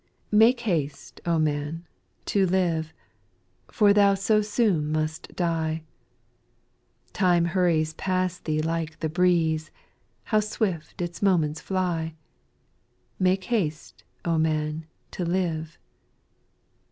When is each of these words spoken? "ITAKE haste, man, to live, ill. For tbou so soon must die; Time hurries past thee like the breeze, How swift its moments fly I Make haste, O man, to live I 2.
"ITAKE 0.33 0.59
haste, 0.61 1.21
man, 1.27 1.85
to 2.25 2.47
live, 2.47 2.87
ill. 2.87 2.93
For 3.67 3.93
tbou 3.93 4.17
so 4.17 4.41
soon 4.41 4.91
must 4.91 5.35
die; 5.35 5.83
Time 7.13 7.45
hurries 7.45 7.93
past 7.93 8.45
thee 8.45 8.63
like 8.63 8.99
the 8.99 9.09
breeze, 9.09 9.69
How 10.23 10.39
swift 10.39 11.03
its 11.03 11.21
moments 11.21 11.61
fly 11.61 12.15
I 12.15 12.15
Make 13.19 13.43
haste, 13.43 14.03
O 14.25 14.39
man, 14.39 14.87
to 15.11 15.23
live 15.23 15.77
I 15.77 15.77
2. 15.77 15.77